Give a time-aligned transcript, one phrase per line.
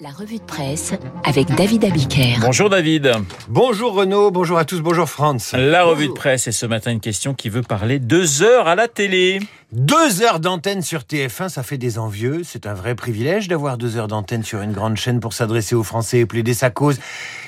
[0.00, 0.92] La revue de presse
[1.24, 2.36] avec David Abiker.
[2.40, 3.12] Bonjour David.
[3.48, 5.52] Bonjour Renaud, bonjour à tous, bonjour France.
[5.56, 8.74] La revue de presse et ce matin une question qui veut parler deux heures à
[8.74, 9.40] la télé.
[9.72, 12.42] Deux heures d'antenne sur TF1, ça fait des envieux.
[12.44, 15.82] C'est un vrai privilège d'avoir deux heures d'antenne sur une grande chaîne pour s'adresser aux
[15.82, 16.98] Français et plaider sa cause.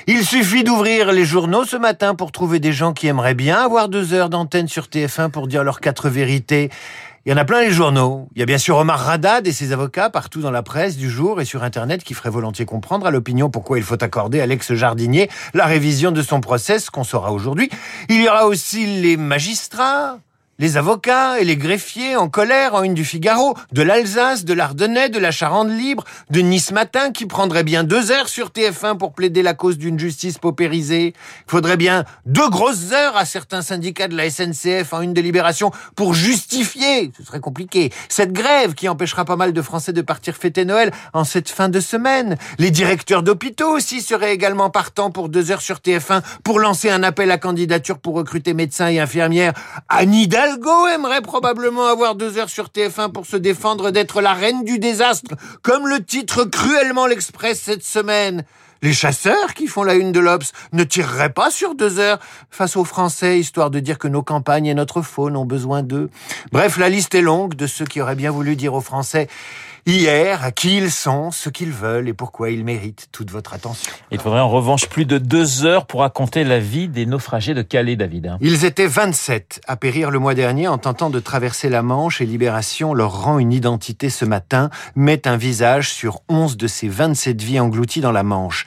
[0.07, 3.89] Il suffit d'ouvrir les journaux ce matin pour trouver des gens qui aimeraient bien avoir
[3.89, 6.71] deux heures d'antenne sur TF1 pour dire leurs quatre vérités.
[7.27, 8.27] Il y en a plein les journaux.
[8.35, 11.09] Il y a bien sûr Omar Radad et ses avocats partout dans la presse du
[11.09, 14.45] jour et sur Internet qui feraient volontiers comprendre à l'opinion pourquoi il faut accorder à
[14.45, 17.71] l'ex-jardinier la révision de son procès, ce qu'on saura aujourd'hui.
[18.09, 20.19] Il y aura aussi les magistrats,
[20.57, 25.09] les avocats et les greffiers en colère en une du Figaro, de l'Alsace, de l'Ardennais,
[25.09, 29.13] de la Charente libre, de Nice Matin qui prendrait bien deux heures sur TF1 pour
[29.13, 31.13] plaider la cause d'une justice paupérisée.
[31.47, 35.71] Il faudrait bien deux grosses heures à certains syndicats de la SNCF en une délibération
[35.95, 40.35] pour justifier, ce serait compliqué, cette grève qui empêchera pas mal de Français de partir
[40.35, 42.37] fêter Noël en cette fin de semaine.
[42.59, 47.03] Les directeurs d'hôpitaux aussi seraient également partants pour deux heures sur TF1 pour lancer un
[47.03, 49.53] appel à candidature pour recruter médecins et infirmières.
[49.89, 54.63] Anida Hidalgo aimerait probablement avoir deux heures sur TF1 pour se défendre d'être la reine
[54.63, 55.31] du désastre,
[55.63, 58.45] comme le titre cruellement l'Express cette semaine.
[58.85, 62.19] Les chasseurs qui font la une de l'Obs ne tireraient pas sur deux heures
[62.51, 66.11] face aux Français, histoire de dire que nos campagnes et notre faune ont besoin d'eux.
[66.51, 69.27] Bref, la liste est longue de ceux qui auraient bien voulu dire aux Français
[69.87, 73.91] hier à qui ils sont, ce qu'ils veulent et pourquoi ils méritent toute votre attention.
[74.11, 77.61] Il faudrait en revanche plus de deux heures pour raconter la vie des naufragés de
[77.61, 78.37] Calais, David.
[78.41, 82.25] Ils étaient 27 à périr le mois dernier en tentant de traverser la Manche et
[82.25, 87.41] Libération leur rend une identité ce matin, met un visage sur 11 de ces 27
[87.41, 88.65] vies englouties dans la Manche.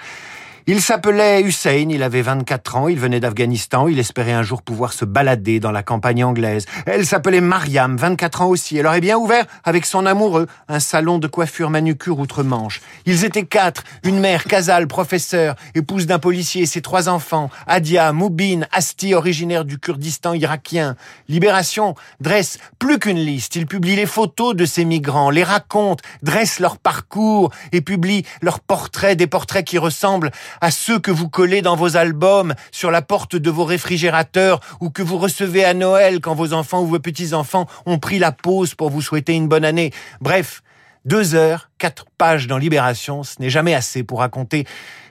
[0.71, 4.93] Il s'appelait Hussein, il avait 24 ans, il venait d'Afghanistan, il espérait un jour pouvoir
[4.93, 6.67] se balader dans la campagne anglaise.
[6.85, 8.77] Elle s'appelait Mariam, 24 ans aussi.
[8.77, 12.83] Elle aurait bien ouvert avec son amoureux un salon de coiffure manucure outre-Manche.
[13.07, 18.67] Ils étaient quatre, une mère, Kazal, professeur, épouse d'un policier, ses trois enfants, Adia, Moubin,
[18.71, 20.97] Asti, originaire du Kurdistan irakien.
[21.31, 23.57] Libération dresse plus qu'une liste.
[23.57, 28.61] Il publie les photos de ces migrants, les raconte, dresse leur parcours et publie leurs
[28.61, 30.31] portraits, des portraits qui ressemblent
[30.61, 34.91] à ceux que vous collez dans vos albums, sur la porte de vos réfrigérateurs ou
[34.91, 38.75] que vous recevez à Noël quand vos enfants ou vos petits-enfants ont pris la pause
[38.75, 39.93] pour vous souhaiter une bonne année.
[40.21, 40.63] Bref,
[41.05, 44.67] deux heures, quatre pages dans Libération, ce n'est jamais assez pour raconter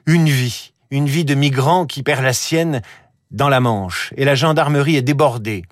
[0.05, 2.81] une vie, une vie de migrant qui perd la sienne
[3.31, 4.13] dans la Manche.
[4.15, 5.63] Et la gendarmerie est débordée.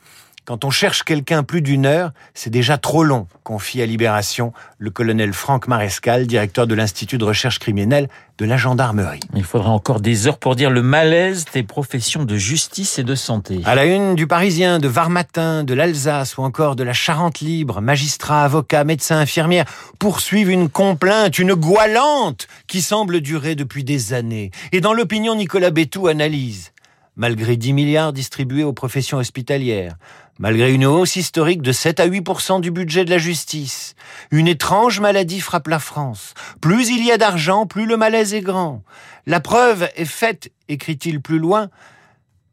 [0.46, 4.92] Quand on cherche quelqu'un plus d'une heure, c'est déjà trop long, confie à Libération le
[4.92, 9.22] colonel Franck Marescal, directeur de l'Institut de recherche criminelle de la gendarmerie.
[9.34, 13.16] Il faudrait encore des heures pour dire le malaise des professions de justice et de
[13.16, 13.62] santé.
[13.66, 17.40] À la une du Parisien, de Var Matin, de l'Alsace ou encore de la Charente
[17.40, 19.66] libre, magistrats, avocats, médecins, infirmières
[19.98, 24.52] poursuivent une complainte, une goualante qui semble durer depuis des années.
[24.72, 26.72] Et dans l'opinion, Nicolas Bétou analyse.
[27.18, 29.96] Malgré 10 milliards distribués aux professions hospitalières,
[30.38, 33.96] malgré une hausse historique de 7 à 8% du budget de la justice,
[34.32, 36.34] une étrange maladie frappe la France.
[36.60, 38.84] Plus il y a d'argent, plus le malaise est grand.
[39.26, 41.70] La preuve est faite, écrit-il plus loin,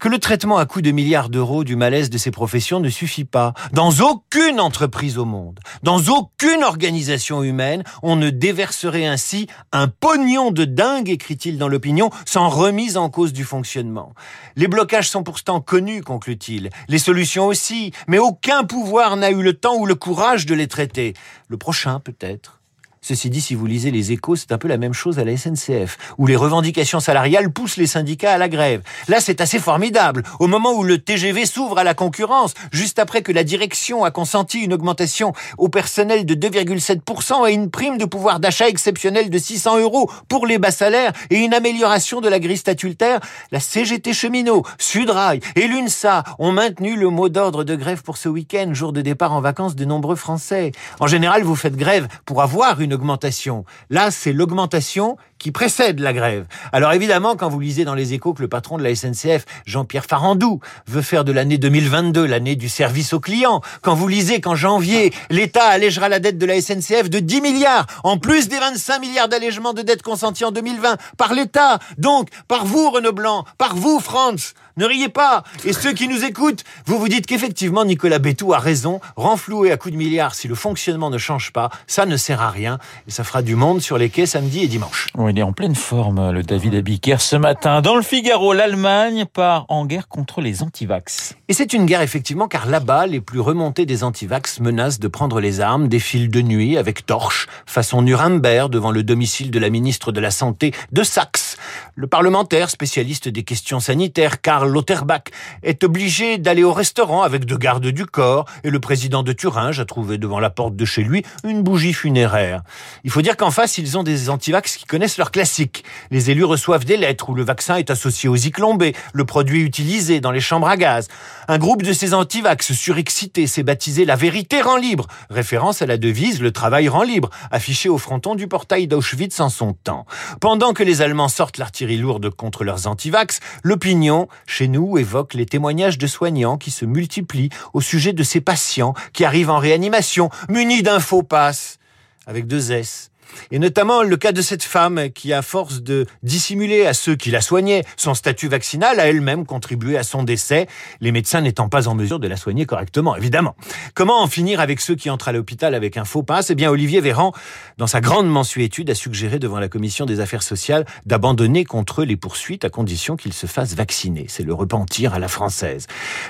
[0.02, 3.24] que le traitement à coût de milliards d'euros du malaise de ces professions ne suffit
[3.24, 3.54] pas.
[3.72, 10.50] Dans aucune entreprise au monde, dans aucune organisation humaine, on ne déverserait ainsi un pognon
[10.50, 14.12] de dingue, écrit-il dans l'opinion, sans remise en cause du fonctionnement.
[14.56, 19.52] Les blocages sont pourtant connus, conclut-il, les solutions aussi, mais aucun pouvoir n'a eu le
[19.52, 21.14] temps ou le courage de les traiter.
[21.46, 22.61] Le prochain, peut-être.
[23.04, 25.36] Ceci dit, si vous lisez les échos, c'est un peu la même chose à la
[25.36, 28.82] SNCF, où les revendications salariales poussent les syndicats à la grève.
[29.08, 30.22] Là, c'est assez formidable.
[30.38, 34.12] Au moment où le TGV s'ouvre à la concurrence, juste après que la direction a
[34.12, 39.38] consenti une augmentation au personnel de 2,7% et une prime de pouvoir d'achat exceptionnelle de
[39.38, 43.18] 600 euros pour les bas salaires et une amélioration de la grille statutaire,
[43.50, 48.28] la CGT cheminot, Sudrail et l'UNSA ont maintenu le mot d'ordre de grève pour ce
[48.28, 50.70] week-end, jour de départ en vacances de nombreux Français.
[51.00, 53.64] En général, vous faites grève pour avoir une augmentation.
[53.90, 56.46] Là, c'est l'augmentation qui précède la grève.
[56.70, 60.04] Alors évidemment, quand vous lisez dans les échos que le patron de la SNCF, Jean-Pierre
[60.04, 64.54] Farandou, veut faire de l'année 2022 l'année du service au client, quand vous lisez qu'en
[64.54, 69.00] janvier, l'État allégera la dette de la SNCF de 10 milliards, en plus des 25
[69.00, 73.74] milliards d'allègement de dette consentis en 2020 par l'État, donc par vous Renaud Blanc, par
[73.74, 75.42] vous France, ne riez pas.
[75.64, 79.76] Et ceux qui nous écoutent, vous vous dites qu'effectivement Nicolas Bétou a raison, renflouer à
[79.76, 82.78] coups de milliards si le fonctionnement ne change pas, ça ne sert à rien.
[83.06, 85.08] et ça fera du monde sur les quais samedi et dimanche.
[85.16, 87.80] Oh, il est en pleine forme, le David Abiker, ce matin.
[87.80, 91.34] Dans le Figaro, l'Allemagne part en guerre contre les antivax.
[91.48, 95.40] Et c'est une guerre, effectivement, car là-bas, les plus remontés des antivax menacent de prendre
[95.40, 100.12] les armes, défilent de nuit avec torches, façon Nuremberg, devant le domicile de la ministre
[100.12, 101.51] de la Santé de Saxe.
[101.94, 105.24] Le parlementaire, spécialiste des questions sanitaires, Karl Lauterbach,
[105.62, 109.78] est obligé d'aller au restaurant avec deux gardes du corps et le président de Thuringe
[109.78, 112.62] a trouvé devant la porte de chez lui une bougie funéraire.
[113.04, 115.84] Il faut dire qu'en face, ils ont des antivax qui connaissent leurs classiques.
[116.10, 118.72] Les élus reçoivent des lettres où le vaccin est associé aux Zyklon
[119.12, 121.08] le produit utilisé dans les chambres à gaz.
[121.48, 125.98] Un groupe de ces antivax surexcités s'est baptisé La vérité rend libre, référence à la
[125.98, 130.06] devise Le travail rend libre, affichée au fronton du portail d'Auschwitz en son temps.
[130.40, 131.58] Pendant que les Allemands sortent
[131.98, 137.50] lourde contre leurs antivax, l'opinion, chez nous, évoque les témoignages de soignants qui se multiplient
[137.72, 141.78] au sujet de ces patients qui arrivent en réanimation, munis d'un faux passe,
[142.26, 143.11] avec deux S.
[143.50, 147.30] Et notamment le cas de cette femme qui, à force de dissimuler à ceux qui
[147.30, 150.66] la soignaient son statut vaccinal, a elle-même contribué à son décès,
[151.00, 153.54] les médecins n'étant pas en mesure de la soigner correctement, évidemment.
[153.94, 156.50] Comment en finir avec ceux qui entrent à l'hôpital avec un faux passe?
[156.50, 157.32] Eh bien, Olivier Véran,
[157.78, 162.04] dans sa grande mensuétude, a suggéré devant la commission des affaires sociales d'abandonner contre eux
[162.04, 164.26] les poursuites à condition qu'ils se fassent vacciner.
[164.28, 165.86] C'est le repentir à la française.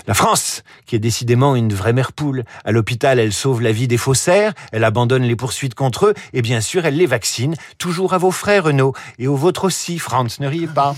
[0.06, 2.44] La France, qui est décidément une vraie mère poule.
[2.64, 6.42] À l'hôpital, elle sauve la vie des faussaires, elle abandonne les poursuites contre eux, et
[6.42, 7.54] bien sûr, elle les vaccine.
[7.78, 10.94] Toujours à vos frères, Renaud, et aux vôtres aussi, Franz, ne riez pas.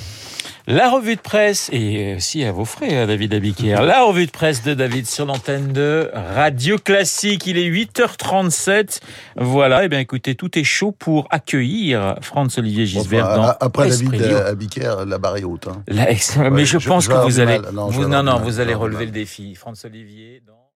[0.67, 4.63] La revue de presse, et aussi à vos frères, David Abiquière, la revue de presse
[4.63, 7.47] de David sur l'antenne de Radio Classique.
[7.47, 9.01] Il est 8h37.
[9.37, 13.55] Voilà, et eh bien écoutez, tout est chaud pour accueillir Franz Olivier Gisbert enfin, dans
[13.61, 15.69] Après David Abiquière, la barre est haute.
[15.69, 15.83] Hein.
[16.51, 17.59] mais je pense que vous allez...
[17.73, 19.55] non, non, vous allez relever le défi.
[19.55, 20.64] Franz Olivier dans...